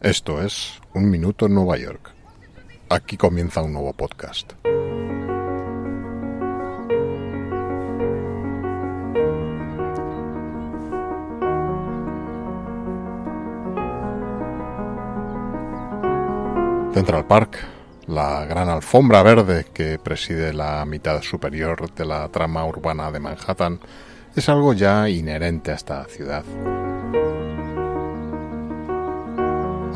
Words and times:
Esto 0.00 0.40
es 0.40 0.80
Un 0.94 1.10
Minuto 1.10 1.46
en 1.46 1.54
Nueva 1.54 1.76
York. 1.76 2.12
Aquí 2.88 3.16
comienza 3.16 3.62
un 3.62 3.72
nuevo 3.72 3.92
podcast. 3.92 4.52
Central 16.94 17.26
Park, 17.26 17.56
la 18.06 18.44
gran 18.44 18.68
alfombra 18.68 19.24
verde 19.24 19.66
que 19.74 19.98
preside 19.98 20.52
la 20.54 20.84
mitad 20.84 21.20
superior 21.22 21.92
de 21.92 22.04
la 22.04 22.28
trama 22.28 22.64
urbana 22.64 23.10
de 23.10 23.18
Manhattan, 23.18 23.80
es 24.36 24.48
algo 24.48 24.74
ya 24.74 25.08
inherente 25.08 25.72
a 25.72 25.74
esta 25.74 26.04
ciudad. 26.04 26.44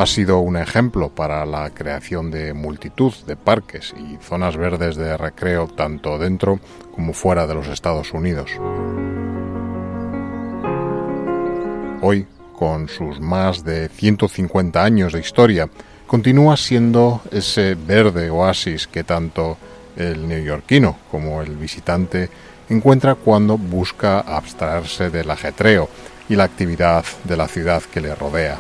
Ha 0.03 0.07
sido 0.07 0.41
un 0.41 0.57
ejemplo 0.57 1.11
para 1.11 1.47
la 1.47 1.71
creación 1.71 2.33
de 2.33 2.55
multitud 2.55 3.15
de 3.25 3.37
parques 3.37 3.95
y 3.97 4.17
zonas 4.21 4.57
verdes 4.57 4.97
de 4.97 5.17
recreo 5.17 5.69
tanto 5.69 6.19
dentro 6.19 6.59
como 6.93 7.13
fuera 7.13 7.47
de 7.47 7.55
los 7.55 7.69
Estados 7.69 8.13
Unidos. 8.13 8.51
Hoy, 12.01 12.27
con 12.53 12.89
sus 12.89 13.21
más 13.21 13.63
de 13.63 13.89
150 13.91 14.83
años 14.83 15.13
de 15.13 15.21
historia, 15.21 15.69
continúa 16.09 16.57
siendo 16.57 17.23
ese 17.31 17.77
verde 17.77 18.29
oasis 18.29 18.89
que 18.89 19.05
tanto 19.05 19.57
el 19.95 20.27
neoyorquino 20.27 20.99
como 21.13 21.43
el 21.43 21.55
visitante 21.55 22.29
encuentra 22.69 23.15
cuando 23.15 23.57
busca 23.57 24.19
abstraerse 24.19 25.11
del 25.11 25.31
ajetreo 25.31 25.89
y 26.29 26.35
la 26.35 26.43
actividad 26.43 27.05
de 27.23 27.37
la 27.37 27.47
ciudad 27.47 27.85
que 27.85 28.01
le 28.01 28.13
rodea. 28.17 28.59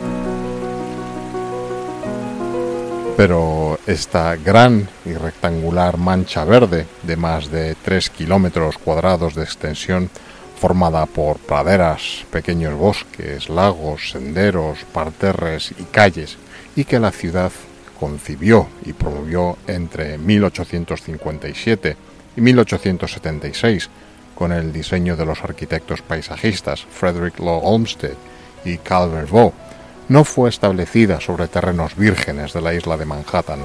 Pero 3.16 3.78
esta 3.86 4.36
gran 4.36 4.88
y 5.04 5.12
rectangular 5.12 5.98
mancha 5.98 6.44
verde 6.44 6.86
de 7.02 7.16
más 7.16 7.50
de 7.50 7.74
3 7.74 8.10
kilómetros 8.10 8.78
cuadrados 8.78 9.34
de 9.34 9.44
extensión, 9.44 10.10
formada 10.58 11.06
por 11.06 11.38
praderas, 11.38 12.24
pequeños 12.30 12.74
bosques, 12.74 13.48
lagos, 13.48 14.10
senderos, 14.10 14.78
parterres 14.92 15.72
y 15.78 15.84
calles, 15.84 16.38
y 16.74 16.84
que 16.84 16.98
la 16.98 17.10
ciudad 17.10 17.52
concibió 18.00 18.68
y 18.84 18.92
promovió 18.94 19.58
entre 19.66 20.18
1857 20.18 21.96
y 22.36 22.40
1876 22.40 23.90
con 24.34 24.52
el 24.52 24.72
diseño 24.72 25.16
de 25.16 25.26
los 25.26 25.44
arquitectos 25.44 26.02
paisajistas 26.02 26.84
Frederick 26.90 27.38
Law 27.38 27.60
Olmsted 27.62 28.14
y 28.64 28.78
Calvert 28.78 29.30
Vaux, 29.30 29.54
no 30.12 30.24
fue 30.24 30.50
establecida 30.50 31.22
sobre 31.22 31.48
terrenos 31.48 31.96
vírgenes 31.96 32.52
de 32.52 32.60
la 32.60 32.74
isla 32.74 32.98
de 32.98 33.06
Manhattan. 33.06 33.60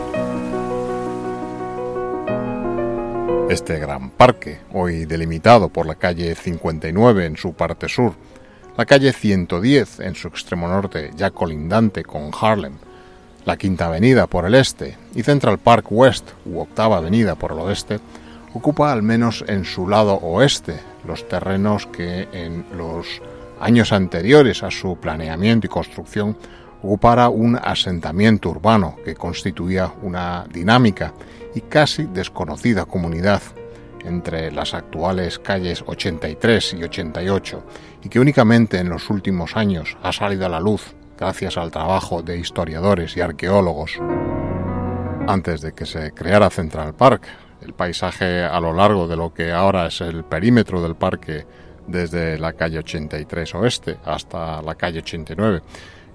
Este 3.49 3.77
gran 3.79 4.11
parque, 4.11 4.61
hoy 4.71 5.03
delimitado 5.03 5.67
por 5.67 5.85
la 5.85 5.95
calle 5.95 6.33
59 6.35 7.25
en 7.25 7.35
su 7.35 7.51
parte 7.51 7.89
sur, 7.89 8.13
la 8.77 8.85
calle 8.85 9.11
110 9.11 9.99
en 9.99 10.15
su 10.15 10.29
extremo 10.29 10.69
norte, 10.69 11.11
ya 11.17 11.31
colindante 11.31 12.05
con 12.05 12.31
Harlem, 12.39 12.75
la 13.43 13.57
Quinta 13.57 13.87
Avenida 13.87 14.27
por 14.27 14.45
el 14.45 14.55
este 14.55 14.95
y 15.15 15.23
Central 15.23 15.57
Park 15.57 15.87
West 15.89 16.29
u 16.45 16.61
Octava 16.61 16.95
Avenida 16.95 17.35
por 17.35 17.51
el 17.51 17.59
oeste, 17.59 17.99
ocupa 18.53 18.93
al 18.93 19.03
menos 19.03 19.43
en 19.49 19.65
su 19.65 19.89
lado 19.89 20.13
oeste 20.13 20.79
los 21.05 21.27
terrenos 21.27 21.87
que 21.87 22.29
en 22.31 22.65
los 22.77 23.21
años 23.59 23.91
anteriores 23.91 24.63
a 24.63 24.71
su 24.71 24.97
planeamiento 24.97 25.67
y 25.67 25.69
construcción, 25.69 26.37
ocupara 26.81 27.29
un 27.29 27.55
asentamiento 27.55 28.49
urbano 28.49 28.95
que 29.03 29.15
constituía 29.15 29.91
una 30.01 30.45
dinámica 30.51 31.13
y 31.55 31.61
casi 31.61 32.03
desconocida 32.05 32.85
comunidad 32.85 33.41
entre 34.05 34.51
las 34.51 34.73
actuales 34.73 35.39
calles 35.39 35.83
83 35.85 36.75
y 36.79 36.83
88 36.83 37.63
y 38.03 38.09
que 38.09 38.19
únicamente 38.19 38.77
en 38.79 38.89
los 38.89 39.09
últimos 39.09 39.55
años 39.55 39.97
ha 40.03 40.13
salido 40.13 40.45
a 40.45 40.49
la 40.49 40.59
luz 40.59 40.95
gracias 41.17 41.57
al 41.57 41.71
trabajo 41.71 42.21
de 42.21 42.37
historiadores 42.37 43.17
y 43.17 43.21
arqueólogos. 43.21 43.99
Antes 45.27 45.61
de 45.61 45.73
que 45.73 45.85
se 45.85 46.11
creara 46.11 46.49
Central 46.49 46.93
Park, 46.93 47.23
el 47.61 47.73
paisaje 47.73 48.43
a 48.43 48.59
lo 48.59 48.71
largo 48.71 49.07
de 49.07 49.17
lo 49.17 49.33
que 49.33 49.51
ahora 49.51 49.87
es 49.87 49.99
el 50.01 50.23
perímetro 50.23 50.81
del 50.81 50.95
parque 50.95 51.45
desde 51.87 52.37
la 52.37 52.53
calle 52.53 52.79
83 52.79 53.55
oeste 53.55 53.97
hasta 54.05 54.61
la 54.61 54.75
calle 54.75 54.99
89. 54.99 55.61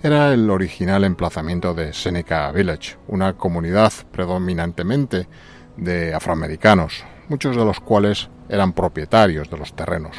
Era 0.03 0.33
el 0.33 0.51
original 0.51 1.05
emplazamiento 1.05 1.75
de 1.75 1.93
Seneca 1.93 2.51
Village, 2.51 2.97
una 3.09 3.35
comunidad 3.35 3.93
predominantemente 4.11 5.29
de 5.77 6.13
afroamericanos, 6.15 7.05
muchos 7.29 7.57
de 7.57 7.65
los 7.65 7.81
cuales 7.81 8.29
eran 8.49 8.73
propietarios 8.73 9.49
de 9.49 9.59
los 9.59 9.75
terrenos. 9.75 10.17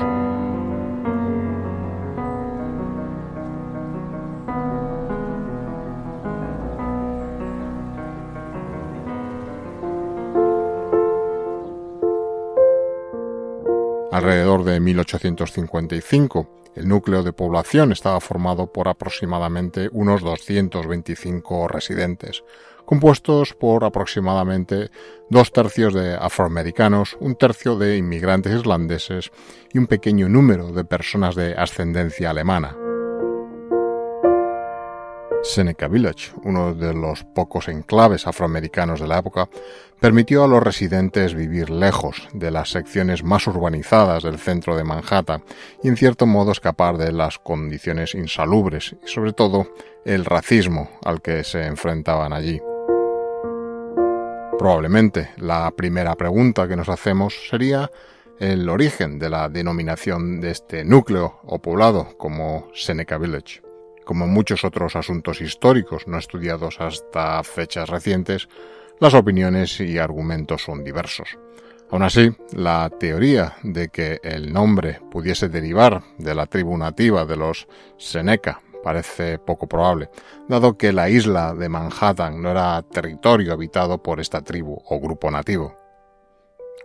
Alrededor 14.13 14.63
de 14.63 14.79
1855, 14.79 16.47
el 16.75 16.87
núcleo 16.87 17.23
de 17.23 17.33
población 17.33 17.91
estaba 17.91 18.19
formado 18.19 18.71
por 18.71 18.87
aproximadamente 18.87 19.89
unos 19.91 20.21
225 20.21 21.67
residentes, 21.67 22.43
compuestos 22.85 23.55
por 23.55 23.83
aproximadamente 23.83 24.91
dos 25.31 25.51
tercios 25.51 25.95
de 25.95 26.13
afroamericanos, 26.13 27.17
un 27.21 27.33
tercio 27.33 27.75
de 27.75 27.97
inmigrantes 27.97 28.53
irlandeses 28.53 29.31
y 29.73 29.79
un 29.79 29.87
pequeño 29.87 30.29
número 30.29 30.71
de 30.71 30.85
personas 30.85 31.33
de 31.33 31.55
ascendencia 31.55 32.29
alemana. 32.29 32.82
Seneca 35.43 35.89
Village, 35.89 36.31
uno 36.43 36.73
de 36.73 36.93
los 36.93 37.25
pocos 37.25 37.67
enclaves 37.67 38.27
afroamericanos 38.27 39.01
de 39.01 39.07
la 39.07 39.19
época, 39.19 39.49
permitió 39.99 40.43
a 40.45 40.47
los 40.47 40.63
residentes 40.63 41.35
vivir 41.35 41.69
lejos 41.69 42.29
de 42.33 42.49
las 42.49 42.71
secciones 42.71 43.23
más 43.23 43.45
urbanizadas 43.47 44.23
del 44.23 44.39
centro 44.39 44.77
de 44.77 44.85
Manhattan 44.85 45.43
y 45.83 45.89
en 45.89 45.97
cierto 45.97 46.25
modo 46.25 46.53
escapar 46.53 46.97
de 46.97 47.11
las 47.11 47.39
condiciones 47.39 48.15
insalubres 48.15 48.95
y 49.05 49.07
sobre 49.07 49.33
todo 49.33 49.67
el 50.05 50.23
racismo 50.23 50.89
al 51.03 51.21
que 51.21 51.43
se 51.43 51.65
enfrentaban 51.65 52.31
allí. 52.31 52.61
Probablemente 54.57 55.31
la 55.37 55.69
primera 55.71 56.15
pregunta 56.15 56.69
que 56.69 56.77
nos 56.77 56.87
hacemos 56.87 57.35
sería 57.49 57.91
el 58.39 58.69
origen 58.69 59.19
de 59.19 59.29
la 59.29 59.49
denominación 59.49 60.39
de 60.39 60.51
este 60.51 60.85
núcleo 60.85 61.41
o 61.43 61.61
poblado 61.61 62.17
como 62.17 62.69
Seneca 62.73 63.17
Village. 63.17 63.72
Como 64.05 64.27
muchos 64.27 64.63
otros 64.63 64.95
asuntos 64.95 65.41
históricos 65.41 66.07
no 66.07 66.17
estudiados 66.17 66.79
hasta 66.79 67.41
fechas 67.43 67.89
recientes, 67.89 68.49
las 68.99 69.13
opiniones 69.13 69.79
y 69.79 69.97
argumentos 69.97 70.63
son 70.63 70.83
diversos. 70.83 71.37
Aún 71.91 72.03
así, 72.03 72.31
la 72.53 72.89
teoría 72.99 73.55
de 73.61 73.89
que 73.89 74.19
el 74.23 74.51
nombre 74.51 74.99
pudiese 75.11 75.49
derivar 75.49 76.01
de 76.17 76.33
la 76.33 76.47
tribu 76.47 76.77
nativa 76.77 77.25
de 77.25 77.37
los 77.37 77.67
Seneca 77.97 78.61
parece 78.83 79.39
poco 79.39 79.67
probable, 79.67 80.09
dado 80.47 80.77
que 80.77 80.91
la 80.91 81.09
isla 81.09 81.53
de 81.53 81.69
Manhattan 81.69 82.41
no 82.41 82.51
era 82.51 82.81
territorio 82.81 83.53
habitado 83.53 84.03
por 84.03 84.19
esta 84.19 84.41
tribu 84.41 84.81
o 84.85 84.99
grupo 84.99 85.31
nativo. 85.31 85.75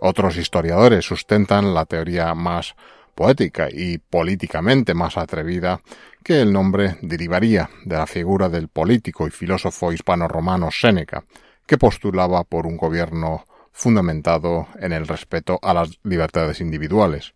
Otros 0.01 0.37
historiadores 0.37 1.05
sustentan 1.05 1.75
la 1.75 1.85
teoría 1.85 2.35
más 2.35 2.77
poética 3.15 3.69
y 3.69 3.99
políticamente 3.99 4.95
más 4.95 5.19
atrevida 5.19 5.81
que 6.23 6.41
el 6.41 6.53
nombre 6.53 6.99
derivaría 7.03 7.71
de 7.85 7.97
la 7.97 8.07
figura 8.07 8.49
del 8.49 8.69
político 8.69 9.27
y 9.27 9.31
filósofo 9.31 9.93
hispano-romano 9.93 10.71
Séneca, 10.71 11.25
que 11.67 11.79
postulaba 11.79 12.45
por 12.45 12.67
un 12.67 12.77
gobierno 12.77 13.45
fundamentado 13.73 14.69
en 14.81 14.93
el 14.93 15.07
respeto 15.07 15.59
a 15.63 15.73
las 15.73 15.99
libertades 16.03 16.61
individuales. 16.61 17.35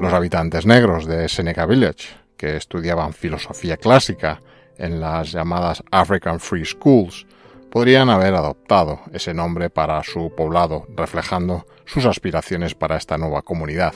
Los 0.00 0.12
habitantes 0.12 0.66
negros 0.66 1.06
de 1.06 1.28
Seneca 1.28 1.64
Village, 1.64 2.08
que 2.36 2.56
estudiaban 2.56 3.12
filosofía 3.12 3.76
clásica 3.76 4.40
en 4.76 5.00
las 5.00 5.30
llamadas 5.30 5.84
African 5.92 6.40
Free 6.40 6.64
Schools, 6.64 7.24
podrían 7.72 8.10
haber 8.10 8.34
adoptado 8.34 9.00
ese 9.14 9.32
nombre 9.32 9.70
para 9.70 10.04
su 10.04 10.30
poblado, 10.36 10.86
reflejando 10.94 11.66
sus 11.86 12.04
aspiraciones 12.04 12.74
para 12.74 12.98
esta 12.98 13.16
nueva 13.16 13.40
comunidad. 13.40 13.94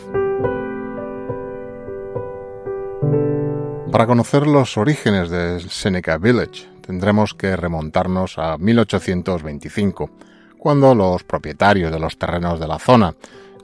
Para 3.93 4.07
conocer 4.07 4.47
los 4.47 4.79
orígenes 4.79 5.29
de 5.29 5.61
Seneca 5.61 6.17
Village, 6.17 6.67
tendremos 6.81 7.35
que 7.35 7.55
remontarnos 7.55 8.39
a 8.39 8.57
1825, 8.57 10.11
cuando 10.57 10.95
los 10.95 11.23
propietarios 11.25 11.93
de 11.93 12.01
los 12.01 12.19
terrenos 12.19 12.59
de 12.59 12.69
la 12.69 12.79
zona, 12.79 13.15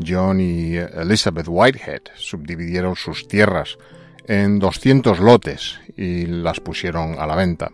John 0.06 0.40
y 0.40 0.76
Elizabeth 0.76 1.46
Whitehead 1.48 2.02
subdividieron 2.16 2.96
sus 2.96 3.26
tierras 3.28 3.78
en 4.26 4.58
200 4.58 5.20
lotes 5.20 5.80
y 5.96 6.26
las 6.26 6.60
pusieron 6.60 7.18
a 7.18 7.26
la 7.26 7.34
venta. 7.34 7.70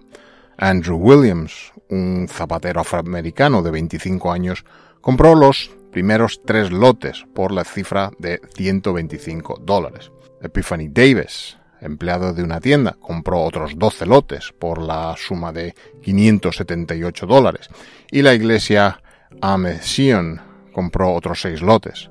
Andrew 0.58 0.96
Williams, 0.96 1.72
un 1.88 2.26
zapatero 2.28 2.80
afroamericano 2.80 3.62
de 3.62 3.70
25 3.70 4.32
años, 4.32 4.64
compró 5.00 5.36
los 5.36 5.70
primeros 5.92 6.42
tres 6.44 6.72
lotes 6.72 7.24
por 7.32 7.52
la 7.52 7.62
cifra 7.62 8.10
de 8.18 8.40
125 8.56 9.60
dólares. 9.62 10.10
Epiphany 10.42 10.88
Davis, 10.88 11.56
empleado 11.80 12.34
de 12.34 12.42
una 12.42 12.60
tienda, 12.60 12.96
compró 13.00 13.40
otros 13.40 13.78
12 13.78 14.06
lotes 14.06 14.52
por 14.58 14.82
la 14.82 15.14
suma 15.16 15.52
de 15.52 15.76
578 16.02 17.26
dólares 17.26 17.68
y 18.10 18.22
la 18.22 18.34
iglesia 18.34 19.00
Amesion 19.40 20.40
compró 20.72 21.12
otros 21.12 21.40
6 21.40 21.62
lotes. 21.62 22.10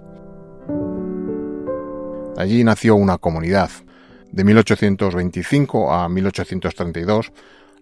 Allí 2.37 2.63
nació 2.63 2.95
una 2.95 3.17
comunidad. 3.17 3.69
De 4.31 4.43
1825 4.43 5.93
a 5.93 6.07
1832, 6.09 7.31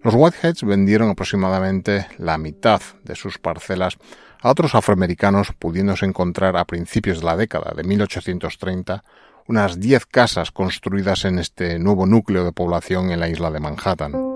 los 0.06 0.14
Whiteheads 0.14 0.62
vendieron 0.62 1.10
aproximadamente 1.10 2.06
la 2.16 2.38
mitad 2.38 2.80
de 3.02 3.16
sus 3.16 3.38
parcelas 3.38 3.98
a 4.40 4.50
otros 4.50 4.76
afroamericanos, 4.76 5.48
pudiéndose 5.58 6.06
encontrar 6.06 6.56
a 6.56 6.64
principios 6.64 7.18
de 7.18 7.26
la 7.26 7.36
década 7.36 7.72
de 7.74 7.82
1830 7.82 9.02
unas 9.48 9.80
10 9.80 10.06
casas 10.06 10.52
construidas 10.52 11.24
en 11.24 11.40
este 11.40 11.80
nuevo 11.80 12.06
núcleo 12.06 12.44
de 12.44 12.52
población 12.52 13.10
en 13.10 13.18
la 13.18 13.28
isla 13.28 13.50
de 13.50 13.58
Manhattan. 13.58 14.35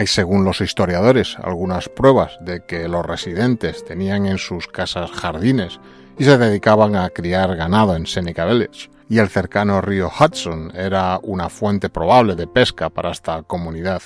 Hay, 0.00 0.06
según 0.06 0.46
los 0.46 0.62
historiadores, 0.62 1.36
algunas 1.42 1.90
pruebas 1.90 2.38
de 2.40 2.64
que 2.64 2.88
los 2.88 3.04
residentes 3.04 3.84
tenían 3.84 4.24
en 4.24 4.38
sus 4.38 4.66
casas 4.66 5.10
jardines 5.10 5.78
y 6.16 6.24
se 6.24 6.38
dedicaban 6.38 6.96
a 6.96 7.10
criar 7.10 7.54
ganado 7.54 7.94
en 7.94 8.06
Seneca 8.06 8.46
Village, 8.46 8.88
y 9.10 9.18
el 9.18 9.28
cercano 9.28 9.82
río 9.82 10.08
Hudson 10.08 10.72
era 10.74 11.20
una 11.22 11.50
fuente 11.50 11.90
probable 11.90 12.34
de 12.34 12.46
pesca 12.46 12.88
para 12.88 13.10
esta 13.10 13.42
comunidad. 13.42 14.00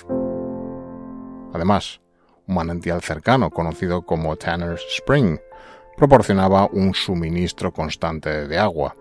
Además, 1.52 2.00
un 2.49 2.56
manantial 2.56 3.00
cercano, 3.00 3.50
conocido 3.50 4.02
como 4.02 4.35
Tanner's 4.35 4.85
Spring, 4.96 5.38
proporcionaba 5.96 6.67
un 6.73 6.93
suministro 6.93 7.73
constante 7.73 8.49
de 8.49 8.58
agua. 8.58 8.96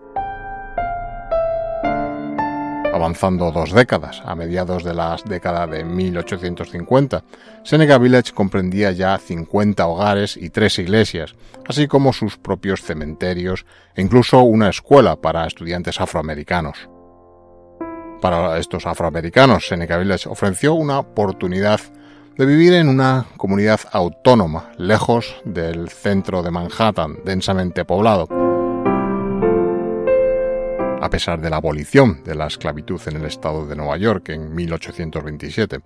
Avanzando 3.04 3.52
dos 3.52 3.72
décadas, 3.72 4.22
a 4.24 4.34
mediados 4.34 4.82
de 4.82 4.94
la 4.94 5.14
década 5.26 5.66
de 5.66 5.84
1850, 5.84 7.22
Seneca 7.62 7.98
Village 7.98 8.32
comprendía 8.32 8.92
ya 8.92 9.18
50 9.18 9.86
hogares 9.86 10.38
y 10.38 10.48
tres 10.48 10.78
iglesias, 10.78 11.34
así 11.68 11.86
como 11.86 12.14
sus 12.14 12.38
propios 12.38 12.80
cementerios 12.80 13.66
e 13.94 14.00
incluso 14.00 14.40
una 14.40 14.70
escuela 14.70 15.16
para 15.16 15.46
estudiantes 15.46 16.00
afroamericanos. 16.00 16.88
Para 18.22 18.58
estos 18.58 18.86
afroamericanos, 18.86 19.68
Seneca 19.68 19.98
Village 19.98 20.30
ofreció 20.30 20.72
una 20.72 21.00
oportunidad 21.00 21.80
de 22.38 22.46
vivir 22.46 22.72
en 22.72 22.88
una 22.88 23.26
comunidad 23.36 23.80
autónoma, 23.92 24.72
lejos 24.78 25.42
del 25.44 25.90
centro 25.90 26.42
de 26.42 26.50
Manhattan, 26.50 27.18
densamente 27.22 27.84
poblado 27.84 28.43
a 31.04 31.10
pesar 31.10 31.38
de 31.38 31.50
la 31.50 31.56
abolición 31.56 32.24
de 32.24 32.34
la 32.34 32.46
esclavitud 32.46 32.98
en 33.04 33.16
el 33.16 33.26
estado 33.26 33.66
de 33.66 33.76
Nueva 33.76 33.98
York 33.98 34.30
en 34.30 34.54
1827. 34.54 35.80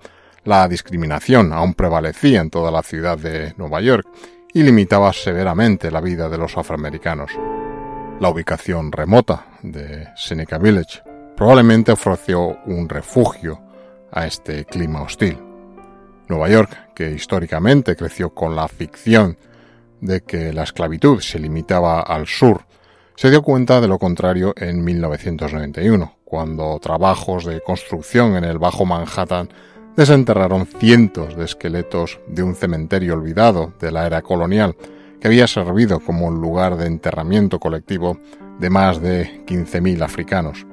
La 0.44 0.68
discriminación 0.68 1.52
aún 1.52 1.74
prevalecía 1.74 2.40
en 2.40 2.50
toda 2.50 2.70
la 2.70 2.84
ciudad 2.84 3.18
de 3.18 3.52
Nueva 3.56 3.80
York 3.80 4.06
y 4.54 4.62
limitaba 4.62 5.12
severamente 5.12 5.90
la 5.90 6.00
vida 6.00 6.28
de 6.28 6.38
los 6.38 6.56
afroamericanos. 6.56 7.32
La 8.20 8.28
ubicación 8.28 8.92
remota 8.92 9.46
de 9.60 10.06
Seneca 10.14 10.56
Village 10.56 11.02
probablemente 11.36 11.90
ofreció 11.90 12.56
un 12.66 12.88
refugio 12.88 13.60
a 14.12 14.24
este 14.24 14.66
clima 14.66 15.02
hostil. 15.02 15.36
Nueva 16.28 16.48
York, 16.48 16.94
que 16.94 17.10
históricamente 17.10 17.96
creció 17.96 18.30
con 18.30 18.54
la 18.54 18.68
ficción 18.68 19.36
de 20.00 20.20
que 20.20 20.52
la 20.52 20.62
esclavitud 20.62 21.20
se 21.20 21.40
limitaba 21.40 22.02
al 22.02 22.28
sur 22.28 22.67
se 23.18 23.30
dio 23.30 23.42
cuenta 23.42 23.80
de 23.80 23.88
lo 23.88 23.98
contrario 23.98 24.54
en 24.56 24.84
1991, 24.84 26.18
cuando 26.24 26.78
trabajos 26.78 27.44
de 27.46 27.60
construcción 27.60 28.36
en 28.36 28.44
el 28.44 28.60
Bajo 28.60 28.86
Manhattan 28.86 29.48
desenterraron 29.96 30.66
cientos 30.66 31.36
de 31.36 31.44
esqueletos 31.44 32.20
de 32.28 32.44
un 32.44 32.54
cementerio 32.54 33.14
olvidado 33.14 33.72
de 33.80 33.90
la 33.90 34.06
era 34.06 34.22
colonial, 34.22 34.76
que 35.20 35.26
había 35.26 35.48
servido 35.48 35.98
como 35.98 36.30
lugar 36.30 36.76
de 36.76 36.86
enterramiento 36.86 37.58
colectivo 37.58 38.20
de 38.60 38.70
más 38.70 39.02
de 39.02 39.44
15.000 39.46 40.00
africanos. 40.04 40.64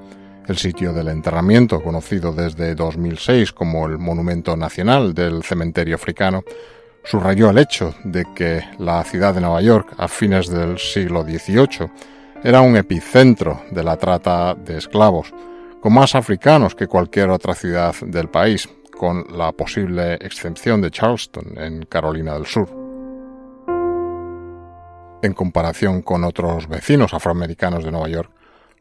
El 0.47 0.57
sitio 0.57 0.93
del 0.93 1.07
enterramiento, 1.07 1.81
conocido 1.81 2.31
desde 2.31 2.75
2006 2.75 3.53
como 3.53 3.87
el 3.87 3.97
Monumento 3.97 4.55
Nacional 4.55 5.15
del 5.15 5.41
Cementerio 5.41 5.95
Africano, 5.95 6.43
subrayó 7.03 7.49
el 7.49 7.57
hecho 7.57 7.95
de 8.03 8.23
que 8.35 8.61
la 8.77 9.03
ciudad 9.03 9.33
de 9.33 9.41
Nueva 9.41 9.63
York, 9.63 9.95
a 9.97 10.07
fines 10.07 10.47
del 10.47 10.77
siglo 10.77 11.23
XVIII, 11.23 11.89
era 12.43 12.61
un 12.61 12.75
epicentro 12.75 13.61
de 13.71 13.83
la 13.83 13.97
trata 13.97 14.55
de 14.55 14.77
esclavos, 14.77 15.33
con 15.79 15.93
más 15.93 16.15
africanos 16.15 16.75
que 16.75 16.87
cualquier 16.87 17.29
otra 17.29 17.55
ciudad 17.55 17.95
del 18.01 18.29
país, 18.29 18.69
con 18.97 19.25
la 19.37 19.51
posible 19.51 20.15
excepción 20.15 20.81
de 20.81 20.91
Charleston, 20.91 21.57
en 21.57 21.85
Carolina 21.85 22.33
del 22.33 22.45
Sur. 22.45 22.69
En 25.21 25.33
comparación 25.33 26.01
con 26.01 26.23
otros 26.23 26.67
vecinos 26.67 27.13
afroamericanos 27.13 27.83
de 27.83 27.91
Nueva 27.91 28.09
York, 28.09 28.31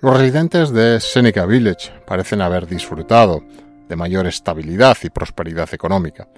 los 0.01 0.17
residentes 0.17 0.71
de 0.71 1.01
Seneca 1.01 1.47
Village 1.47 1.91
parecen 2.07 2.43
haber 2.43 2.67
disfrutado 2.67 3.43
de 3.89 3.97
mayor 3.97 4.27
estabilidad 4.27 4.97
y 5.03 5.11
prosperidad 5.11 5.73
económica. 5.73 6.29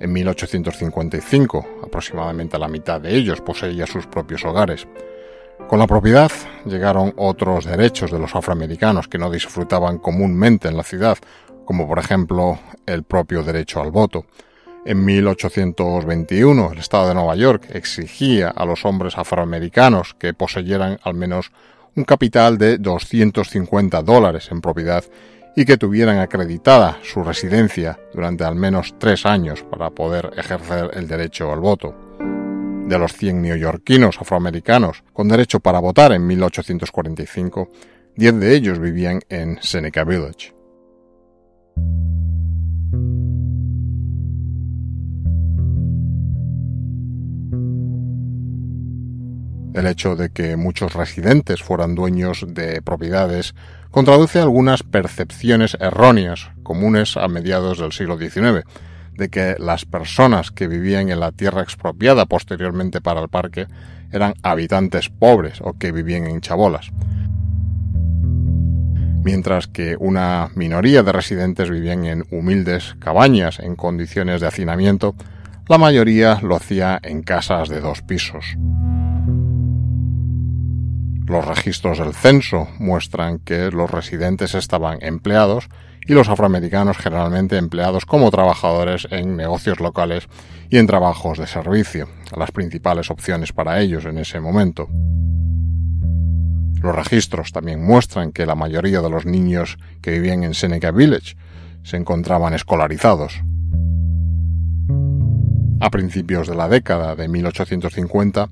En 0.00 0.12
1855, 0.12 1.66
aproximadamente 1.84 2.58
la 2.58 2.68
mitad 2.68 3.00
de 3.00 3.14
ellos 3.14 3.42
poseía 3.42 3.86
sus 3.86 4.06
propios 4.06 4.44
hogares, 4.44 4.86
con 5.68 5.78
la 5.78 5.86
propiedad 5.86 6.30
llegaron 6.64 7.14
otros 7.16 7.64
derechos 7.64 8.10
de 8.10 8.18
los 8.18 8.34
afroamericanos 8.34 9.08
que 9.08 9.18
no 9.18 9.30
disfrutaban 9.30 9.98
comúnmente 9.98 10.68
en 10.68 10.76
la 10.76 10.82
ciudad, 10.82 11.18
como 11.64 11.86
por 11.86 11.98
ejemplo 11.98 12.58
el 12.86 13.04
propio 13.04 13.42
derecho 13.42 13.80
al 13.80 13.90
voto. 13.90 14.26
En 14.84 15.04
1821 15.04 16.72
el 16.72 16.78
Estado 16.78 17.08
de 17.08 17.14
Nueva 17.14 17.36
York 17.36 17.68
exigía 17.72 18.48
a 18.48 18.64
los 18.64 18.84
hombres 18.84 19.16
afroamericanos 19.18 20.14
que 20.14 20.34
poseyeran 20.34 20.98
al 21.02 21.14
menos 21.14 21.52
un 21.94 22.04
capital 22.04 22.58
de 22.58 22.78
250 22.78 24.02
dólares 24.02 24.48
en 24.50 24.60
propiedad 24.60 25.04
y 25.54 25.64
que 25.64 25.76
tuvieran 25.76 26.18
acreditada 26.18 26.98
su 27.02 27.22
residencia 27.22 27.98
durante 28.14 28.44
al 28.44 28.54
menos 28.54 28.94
tres 28.98 29.26
años 29.26 29.62
para 29.62 29.90
poder 29.90 30.30
ejercer 30.36 30.90
el 30.94 31.06
derecho 31.06 31.52
al 31.52 31.60
voto 31.60 32.09
de 32.90 32.98
los 32.98 33.12
100 33.12 33.40
neoyorquinos 33.40 34.20
afroamericanos 34.20 35.04
con 35.12 35.28
derecho 35.28 35.60
para 35.60 35.78
votar 35.78 36.12
en 36.12 36.26
1845, 36.26 37.70
10 38.16 38.40
de 38.40 38.54
ellos 38.54 38.80
vivían 38.80 39.20
en 39.28 39.62
Seneca 39.62 40.04
Village. 40.04 40.52
El 49.72 49.86
hecho 49.86 50.16
de 50.16 50.30
que 50.30 50.56
muchos 50.56 50.92
residentes 50.92 51.62
fueran 51.62 51.94
dueños 51.94 52.44
de 52.48 52.82
propiedades 52.82 53.54
contraduce 53.92 54.40
algunas 54.40 54.82
percepciones 54.82 55.76
erróneas 55.80 56.50
comunes 56.64 57.16
a 57.16 57.28
mediados 57.28 57.78
del 57.78 57.92
siglo 57.92 58.18
XIX, 58.18 58.64
de 59.16 59.28
que 59.28 59.56
las 59.58 59.84
personas 59.84 60.50
que 60.50 60.68
vivían 60.68 61.10
en 61.10 61.20
la 61.20 61.32
tierra 61.32 61.62
expropiada 61.62 62.26
posteriormente 62.26 63.00
para 63.00 63.20
el 63.20 63.28
parque 63.28 63.66
eran 64.12 64.34
habitantes 64.42 65.08
pobres 65.08 65.60
o 65.60 65.74
que 65.78 65.92
vivían 65.92 66.26
en 66.26 66.40
chabolas, 66.40 66.90
mientras 69.22 69.66
que 69.66 69.96
una 69.98 70.50
minoría 70.54 71.02
de 71.02 71.12
residentes 71.12 71.70
vivían 71.70 72.06
en 72.06 72.24
humildes 72.30 72.96
cabañas 72.98 73.58
en 73.60 73.76
condiciones 73.76 74.40
de 74.40 74.46
hacinamiento, 74.46 75.14
la 75.68 75.78
mayoría 75.78 76.40
lo 76.42 76.56
hacía 76.56 76.98
en 77.02 77.22
casas 77.22 77.68
de 77.68 77.80
dos 77.80 78.02
pisos. 78.02 78.56
Los 81.26 81.46
registros 81.46 81.98
del 81.98 82.12
censo 82.12 82.66
muestran 82.80 83.38
que 83.38 83.70
los 83.70 83.88
residentes 83.88 84.56
estaban 84.56 84.98
empleados 85.00 85.68
y 86.10 86.12
los 86.12 86.28
afroamericanos 86.28 86.98
generalmente 86.98 87.56
empleados 87.56 88.04
como 88.04 88.32
trabajadores 88.32 89.06
en 89.12 89.36
negocios 89.36 89.78
locales 89.78 90.26
y 90.68 90.78
en 90.78 90.88
trabajos 90.88 91.38
de 91.38 91.46
servicio, 91.46 92.08
las 92.36 92.50
principales 92.50 93.12
opciones 93.12 93.52
para 93.52 93.80
ellos 93.80 94.04
en 94.06 94.18
ese 94.18 94.40
momento. 94.40 94.88
Los 96.82 96.96
registros 96.96 97.52
también 97.52 97.84
muestran 97.84 98.32
que 98.32 98.44
la 98.44 98.56
mayoría 98.56 99.00
de 99.02 99.08
los 99.08 99.24
niños 99.24 99.78
que 100.02 100.10
vivían 100.10 100.42
en 100.42 100.54
Seneca 100.54 100.90
Village 100.90 101.36
se 101.84 101.96
encontraban 101.96 102.54
escolarizados. 102.54 103.40
A 105.80 105.90
principios 105.90 106.48
de 106.48 106.56
la 106.56 106.68
década 106.68 107.14
de 107.14 107.28
1850, 107.28 108.48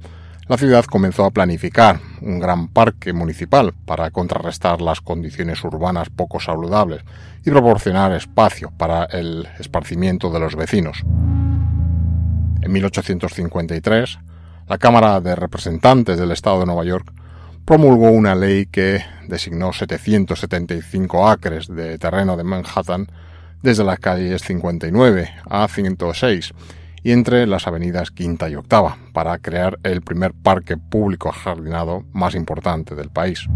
la 0.49 0.57
ciudad 0.57 0.87
comenzó 0.87 1.27
a 1.27 1.31
planificar 1.31 2.01
un 2.23 2.41
gran 2.41 2.69
parque 2.69 3.13
municipal 3.13 3.75
para 3.85 4.11
contrarrestar 4.11 4.81
las 4.81 5.03
condiciones 5.03 5.63
urbanas 5.63 6.09
poco 6.09 6.41
saludables 6.41 7.03
y 7.45 7.51
proporcionar 7.51 8.13
espacio 8.13 8.71
para 8.71 9.05
el 9.05 9.47
esparcimiento 9.59 10.31
de 10.31 10.41
los 10.41 10.57
vecinos. 10.57 11.03
En 12.63 12.73
1853, 12.73 14.19
la 14.67 14.79
Cámara 14.79 15.21
de 15.21 15.37
Representantes 15.37 16.19
del 16.19 16.33
Estado 16.33 16.61
de 16.61 16.67
Nueva 16.67 16.85
York 16.85 17.13
promulgó 17.67 18.11
una 18.11 18.35
ley 18.35 18.65
que 18.67 19.05
designó 19.29 19.75
775 19.75 21.29
acres 21.29 21.69
de 21.69 21.99
terreno 21.99 22.39
de 22.39 22.45
Manhattan 22.45 23.07
desde 23.63 23.85
las 23.85 23.99
calles 23.99 24.43
59 24.43 25.31
a 25.51 25.69
106 25.69 26.55
y 27.09 27.13
entre 27.13 27.47
las 27.47 27.67
avenidas 27.67 28.11
Quinta 28.11 28.51
y 28.51 28.55
Octava, 28.55 28.99
para 29.15 29.39
crear 29.39 29.79
el 29.83 30.03
primer 30.03 30.35
parque 30.35 30.77
público 30.77 31.33
jardinado 31.33 32.05
más 32.13 32.35
importante 32.35 32.95
del 32.95 33.09
país. 33.09 33.47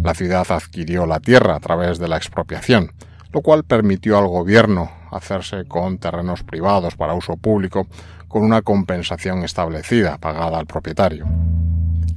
La 0.00 0.14
ciudad 0.14 0.46
adquirió 0.50 1.04
la 1.04 1.18
tierra 1.18 1.56
a 1.56 1.58
través 1.58 1.98
de 1.98 2.06
la 2.06 2.16
expropiación, 2.16 2.92
lo 3.32 3.40
cual 3.42 3.64
permitió 3.64 4.16
al 4.18 4.28
gobierno 4.28 4.88
hacerse 5.10 5.64
con 5.64 5.98
terrenos 5.98 6.44
privados 6.44 6.94
para 6.94 7.14
uso 7.14 7.36
público 7.36 7.88
con 8.28 8.44
una 8.44 8.62
compensación 8.62 9.42
establecida 9.42 10.18
pagada 10.18 10.60
al 10.60 10.66
propietario. 10.66 11.26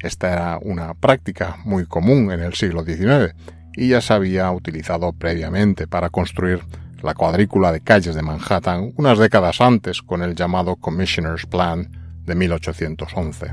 Esta 0.04 0.34
era 0.34 0.60
una 0.62 0.94
práctica 0.94 1.58
muy 1.66 1.88
común 1.88 2.32
en 2.32 2.42
el 2.42 2.54
siglo 2.54 2.84
XIX 2.84 3.34
y 3.74 3.88
ya 3.88 4.02
se 4.02 4.14
había 4.14 4.52
utilizado 4.52 5.14
previamente 5.14 5.88
para 5.88 6.12
construir 6.12 6.62
la 7.02 7.14
cuadrícula 7.14 7.72
de 7.72 7.82
calles 7.82 8.16
de 8.16 8.22
Manhattan 8.22 8.94
unas 8.98 9.18
décadas 9.18 9.62
antes 9.62 10.02
con 10.02 10.22
el 10.22 10.36
llamado 10.36 10.76
Commissioner's 10.76 11.46
Plan 11.46 11.90
de 12.24 12.36
1811. 12.36 13.52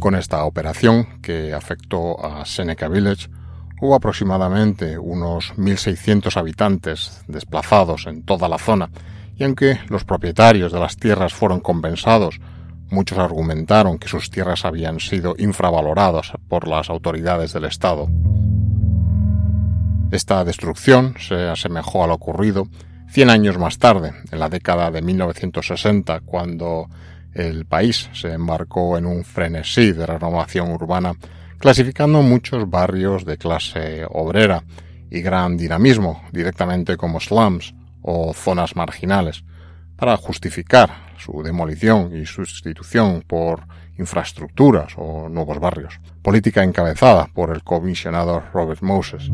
Con 0.00 0.14
esta 0.14 0.44
operación, 0.44 1.20
que 1.20 1.52
afectó 1.52 2.24
a 2.24 2.44
Seneca 2.44 2.88
Village, 2.88 3.28
hubo 3.80 3.94
aproximadamente 3.94 4.96
unos 4.96 5.54
1.600 5.56 6.36
habitantes 6.36 7.22
desplazados 7.26 8.06
en 8.06 8.22
toda 8.22 8.48
la 8.48 8.58
zona, 8.58 8.90
y 9.36 9.44
aunque 9.44 9.80
los 9.88 10.04
propietarios 10.04 10.72
de 10.72 10.80
las 10.80 10.96
tierras 10.96 11.34
fueron 11.34 11.60
compensados, 11.60 12.40
muchos 12.90 13.18
argumentaron 13.18 13.98
que 13.98 14.08
sus 14.08 14.30
tierras 14.30 14.64
habían 14.64 15.00
sido 15.00 15.34
infravaloradas 15.38 16.32
por 16.48 16.68
las 16.68 16.90
autoridades 16.90 17.52
del 17.52 17.64
Estado. 17.64 18.08
Esta 20.10 20.42
destrucción 20.42 21.14
se 21.18 21.34
asemejó 21.48 22.02
a 22.02 22.06
lo 22.06 22.14
ocurrido 22.14 22.66
100 23.10 23.28
años 23.28 23.58
más 23.58 23.78
tarde, 23.78 24.12
en 24.30 24.38
la 24.38 24.48
década 24.48 24.90
de 24.90 25.02
1960, 25.02 26.20
cuando 26.20 26.88
el 27.34 27.66
país 27.66 28.08
se 28.14 28.32
embarcó 28.32 28.96
en 28.96 29.04
un 29.04 29.22
frenesí 29.22 29.92
de 29.92 30.06
renovación 30.06 30.70
urbana, 30.70 31.14
clasificando 31.58 32.22
muchos 32.22 32.70
barrios 32.70 33.26
de 33.26 33.36
clase 33.36 34.06
obrera 34.08 34.64
y 35.10 35.20
gran 35.20 35.58
dinamismo 35.58 36.22
directamente 36.32 36.96
como 36.96 37.20
slums 37.20 37.74
o 38.00 38.32
zonas 38.32 38.76
marginales, 38.76 39.44
para 39.96 40.16
justificar 40.16 40.90
su 41.18 41.42
demolición 41.42 42.16
y 42.16 42.24
sustitución 42.24 43.24
por 43.26 43.66
infraestructuras 43.98 44.94
o 44.96 45.28
nuevos 45.28 45.58
barrios, 45.58 46.00
política 46.22 46.62
encabezada 46.62 47.26
por 47.26 47.50
el 47.50 47.62
comisionado 47.62 48.42
Robert 48.52 48.80
Moses. 48.80 49.30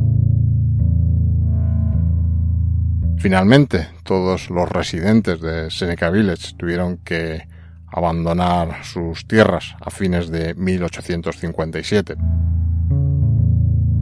Finalmente, 3.18 3.88
todos 4.02 4.50
los 4.50 4.68
residentes 4.68 5.40
de 5.40 5.70
Seneca 5.70 6.10
Village 6.10 6.54
tuvieron 6.56 6.98
que 6.98 7.46
abandonar 7.86 8.84
sus 8.84 9.26
tierras 9.26 9.76
a 9.80 9.90
fines 9.90 10.30
de 10.30 10.54
1857. 10.54 12.16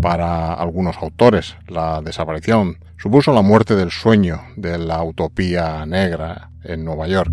Para 0.00 0.54
algunos 0.54 0.97
autores, 0.97 1.57
la 1.69 2.00
desaparición 2.02 2.78
supuso 2.97 3.33
la 3.33 3.42
muerte 3.42 3.76
del 3.76 3.90
sueño 3.90 4.40
de 4.57 4.78
la 4.78 5.02
utopía 5.02 5.87
negra 5.87 6.50
en 6.64 6.85
Nueva 6.85 7.07
York. 7.07 7.33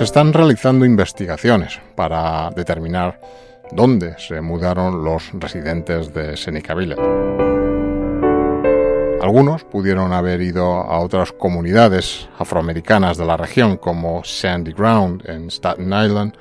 Se 0.00 0.04
están 0.04 0.32
realizando 0.32 0.86
investigaciones 0.86 1.78
para 1.94 2.48
determinar 2.56 3.20
dónde 3.70 4.14
se 4.16 4.40
mudaron 4.40 5.04
los 5.04 5.30
residentes 5.34 6.14
de 6.14 6.38
Seneca 6.38 6.74
Village. 6.74 7.02
Algunos 9.20 9.62
pudieron 9.64 10.14
haber 10.14 10.40
ido 10.40 10.64
a 10.64 11.00
otras 11.00 11.32
comunidades 11.32 12.30
afroamericanas 12.38 13.18
de 13.18 13.26
la 13.26 13.36
región 13.36 13.76
como 13.76 14.24
Sandy 14.24 14.72
Ground 14.72 15.28
en 15.28 15.48
Staten 15.48 15.92
Island 15.92 16.32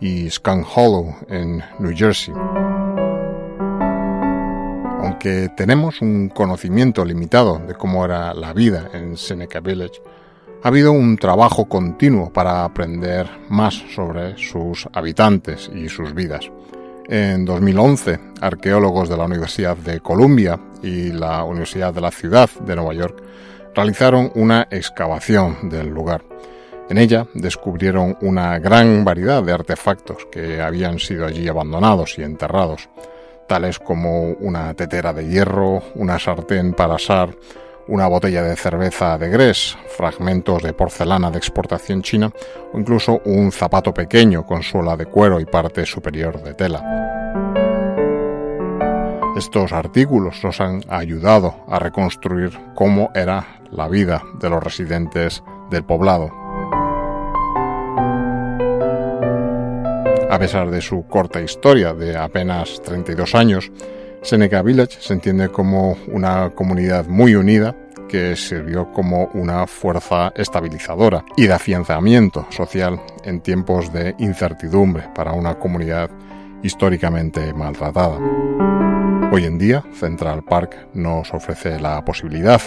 y 0.00 0.28
Skunk 0.28 0.66
Hollow 0.76 1.16
en 1.30 1.64
New 1.78 1.96
Jersey. 1.96 2.34
Aunque 5.00 5.48
tenemos 5.56 6.02
un 6.02 6.28
conocimiento 6.28 7.06
limitado 7.06 7.58
de 7.58 7.74
cómo 7.74 8.04
era 8.04 8.34
la 8.34 8.52
vida 8.52 8.90
en 8.92 9.16
Seneca 9.16 9.60
Village, 9.60 10.02
ha 10.62 10.68
habido 10.68 10.92
un 10.92 11.16
trabajo 11.16 11.68
continuo 11.68 12.32
para 12.32 12.64
aprender 12.64 13.28
más 13.48 13.74
sobre 13.94 14.36
sus 14.36 14.88
habitantes 14.92 15.70
y 15.74 15.88
sus 15.88 16.14
vidas. 16.14 16.50
En 17.08 17.44
2011, 17.44 18.18
arqueólogos 18.40 19.08
de 19.08 19.16
la 19.16 19.24
Universidad 19.24 19.76
de 19.76 20.00
Columbia 20.00 20.58
y 20.82 21.12
la 21.12 21.44
Universidad 21.44 21.94
de 21.94 22.00
la 22.00 22.10
Ciudad 22.10 22.50
de 22.50 22.76
Nueva 22.76 22.92
York 22.92 23.22
realizaron 23.74 24.32
una 24.34 24.66
excavación 24.70 25.70
del 25.70 25.88
lugar. 25.88 26.22
En 26.90 26.98
ella 26.98 27.26
descubrieron 27.34 28.16
una 28.22 28.58
gran 28.58 29.04
variedad 29.04 29.42
de 29.42 29.52
artefactos 29.52 30.26
que 30.32 30.60
habían 30.60 30.98
sido 30.98 31.26
allí 31.26 31.46
abandonados 31.46 32.18
y 32.18 32.22
enterrados, 32.22 32.88
tales 33.46 33.78
como 33.78 34.32
una 34.32 34.74
tetera 34.74 35.12
de 35.12 35.28
hierro, 35.28 35.82
una 35.94 36.18
sartén 36.18 36.72
para 36.72 36.96
asar, 36.96 37.30
una 37.88 38.06
botella 38.06 38.42
de 38.42 38.54
cerveza 38.54 39.18
de 39.18 39.28
Grés, 39.30 39.76
fragmentos 39.96 40.62
de 40.62 40.74
porcelana 40.74 41.30
de 41.30 41.38
exportación 41.38 42.02
china 42.02 42.30
o 42.72 42.78
incluso 42.78 43.20
un 43.24 43.50
zapato 43.50 43.92
pequeño 43.92 44.46
con 44.46 44.62
suela 44.62 44.96
de 44.96 45.06
cuero 45.06 45.40
y 45.40 45.46
parte 45.46 45.84
superior 45.86 46.42
de 46.42 46.54
tela. 46.54 47.08
Estos 49.36 49.72
artículos 49.72 50.42
nos 50.44 50.60
han 50.60 50.82
ayudado 50.88 51.64
a 51.68 51.78
reconstruir 51.78 52.58
cómo 52.74 53.10
era 53.14 53.60
la 53.70 53.88
vida 53.88 54.22
de 54.40 54.50
los 54.50 54.62
residentes 54.62 55.42
del 55.70 55.84
poblado. 55.84 56.30
A 60.30 60.38
pesar 60.38 60.70
de 60.70 60.82
su 60.82 61.06
corta 61.06 61.40
historia 61.40 61.94
de 61.94 62.16
apenas 62.16 62.82
32 62.82 63.34
años, 63.34 63.72
Seneca 64.28 64.60
Village 64.60 64.98
se 65.00 65.14
entiende 65.14 65.48
como 65.48 65.96
una 66.08 66.50
comunidad 66.50 67.06
muy 67.06 67.34
unida 67.34 67.74
que 68.10 68.36
sirvió 68.36 68.92
como 68.92 69.30
una 69.32 69.66
fuerza 69.66 70.34
estabilizadora 70.36 71.24
y 71.38 71.46
de 71.46 71.54
afianzamiento 71.54 72.46
social 72.50 73.00
en 73.24 73.40
tiempos 73.40 73.90
de 73.90 74.14
incertidumbre 74.18 75.08
para 75.14 75.32
una 75.32 75.58
comunidad 75.58 76.10
históricamente 76.62 77.54
maltratada. 77.54 78.18
Hoy 79.32 79.46
en 79.46 79.56
día, 79.56 79.82
Central 79.94 80.44
Park 80.44 80.76
nos 80.92 81.32
ofrece 81.32 81.80
la 81.80 82.04
posibilidad 82.04 82.60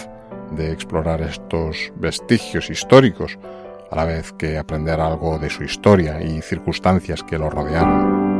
de 0.56 0.72
explorar 0.72 1.22
estos 1.22 1.92
vestigios 1.94 2.70
históricos, 2.70 3.38
a 3.88 3.94
la 3.94 4.04
vez 4.04 4.32
que 4.32 4.58
aprender 4.58 4.98
algo 4.98 5.38
de 5.38 5.48
su 5.48 5.62
historia 5.62 6.20
y 6.20 6.42
circunstancias 6.42 7.22
que 7.22 7.38
lo 7.38 7.50
rodearon. 7.50 8.31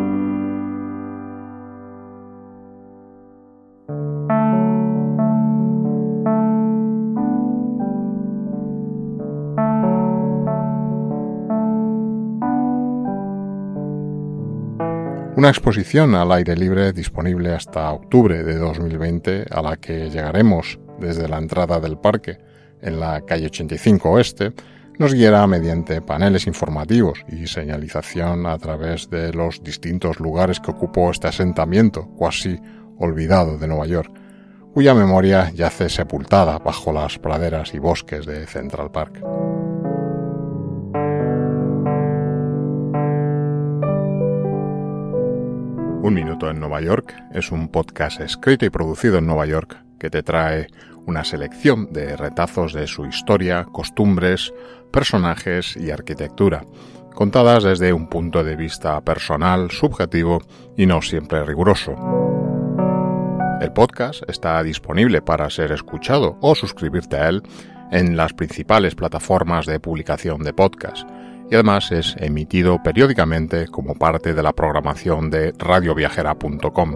Una 15.43 15.51
exposición 15.51 16.15
al 16.15 16.31
aire 16.31 16.55
libre 16.55 16.93
disponible 16.93 17.53
hasta 17.53 17.91
octubre 17.91 18.45
de 18.45 18.59
2020 18.59 19.47
a 19.51 19.61
la 19.61 19.77
que 19.77 20.09
llegaremos 20.09 20.79
desde 21.01 21.27
la 21.27 21.39
entrada 21.39 21.81
del 21.81 21.99
parque 21.99 22.39
en 22.81 23.01
la 23.01 23.23
calle 23.23 23.47
85 23.47 24.09
Oeste 24.09 24.53
nos 25.01 25.13
guiará 25.13 25.45
mediante 25.49 26.01
paneles 26.01 26.47
informativos 26.47 27.25
y 27.27 27.49
señalización 27.49 28.47
a 28.47 28.57
través 28.57 29.11
de 29.11 29.33
los 29.33 29.65
distintos 29.65 30.21
lugares 30.21 30.61
que 30.61 30.71
ocupó 30.71 31.11
este 31.11 31.27
asentamiento 31.27 32.07
cuasi 32.11 32.61
olvidado 32.99 33.59
de 33.59 33.67
Nueva 33.67 33.87
York, 33.87 34.13
cuya 34.73 34.95
memoria 34.95 35.51
yace 35.51 35.89
sepultada 35.89 36.59
bajo 36.61 36.93
las 36.93 37.19
praderas 37.19 37.75
y 37.75 37.81
bosques 37.81 38.27
de 38.27 38.47
Central 38.47 38.93
Park. 38.93 39.21
Un 46.03 46.15
Minuto 46.15 46.51
en 46.51 46.59
Nueva 46.59 46.81
York 46.81 47.15
es 47.33 47.53
un 47.53 47.69
podcast 47.69 48.21
escrito 48.21 48.67
y 48.67 48.71
producido 48.71 49.19
en 49.19 49.27
Nueva 49.27 49.47
York 49.47 49.85
que 50.01 50.11
te 50.11 50.25
trae 50.25 50.67
una 51.07 51.23
selección 51.23 51.93
de 51.93 52.17
retazos 52.17 52.73
de 52.73 52.89
su 52.89 53.07
historia, 53.07 53.67
costumbres, 53.71 54.53
personajes 54.93 55.77
y 55.77 55.93
arquitectura, 55.93 56.65
contadas 57.15 57.63
desde 57.63 57.93
un 57.93 58.09
punto 58.09 58.43
de 58.43 58.57
vista 58.57 59.01
personal, 59.03 59.71
subjetivo 59.71 60.43
y 60.77 60.87
no 60.87 61.03
siempre 61.03 61.45
riguroso. 61.45 61.95
El 63.61 63.73
podcast 63.73 64.29
está 64.29 64.61
disponible 64.65 65.23
para 65.23 65.49
ser 65.51 65.71
escuchado 65.71 66.37
o 66.41 66.57
suscribirte 66.57 67.17
a 67.17 67.29
él 67.29 67.45
en 67.93 68.17
las 68.17 68.33
principales 68.33 68.97
plataformas 68.97 69.67
de 69.67 69.79
publicación 69.79 70.43
de 70.43 70.53
podcast 70.53 71.09
y 71.53 71.55
además 71.55 71.93
es 71.93 72.17
emitido 72.19 72.83
periódicamente 72.83 73.69
como 73.69 73.95
parte 73.95 74.33
de 74.33 74.43
la 74.43 74.55
programación 74.55 75.29
de 75.29 75.53
radioviajera.com. 75.59 76.95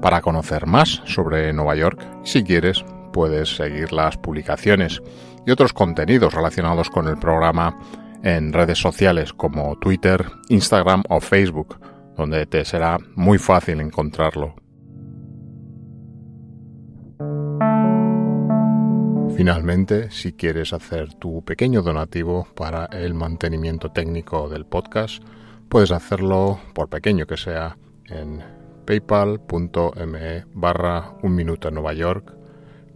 Para 0.00 0.22
conocer 0.22 0.66
más 0.66 1.02
sobre 1.04 1.52
Nueva 1.52 1.76
York, 1.76 2.02
si 2.24 2.42
quieres, 2.42 2.82
puedes 3.12 3.54
seguir 3.56 3.92
las 3.92 4.16
publicaciones 4.16 5.02
y 5.46 5.50
otros 5.50 5.74
contenidos 5.74 6.32
relacionados 6.32 6.88
con 6.88 7.08
el 7.08 7.18
programa 7.18 7.78
en 8.22 8.54
redes 8.54 8.78
sociales 8.78 9.34
como 9.34 9.76
Twitter, 9.76 10.24
Instagram 10.48 11.02
o 11.10 11.20
Facebook, 11.20 11.78
donde 12.16 12.46
te 12.46 12.64
será 12.64 12.96
muy 13.16 13.36
fácil 13.36 13.82
encontrarlo. 13.82 14.54
Finalmente, 19.38 20.10
si 20.10 20.32
quieres 20.32 20.72
hacer 20.72 21.14
tu 21.14 21.44
pequeño 21.44 21.80
donativo 21.80 22.48
para 22.56 22.86
el 22.86 23.14
mantenimiento 23.14 23.92
técnico 23.92 24.48
del 24.48 24.66
podcast, 24.66 25.22
puedes 25.68 25.92
hacerlo, 25.92 26.58
por 26.74 26.88
pequeño 26.88 27.24
que 27.24 27.36
sea, 27.36 27.78
en 28.06 28.42
paypal.me 28.84 30.44
barra 30.54 31.12
un 31.22 31.36
minuto 31.36 31.68
en 31.68 31.74
Nueva 31.74 31.92
York, 31.92 32.34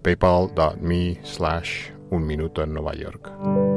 paypal.me 0.03 1.21
slash 1.23 1.93
un 2.11 2.27
minuto 2.27 2.65
en 2.65 2.75
Nueva 2.75 2.95
York. 2.95 3.72